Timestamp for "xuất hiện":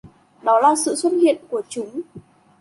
0.95-1.37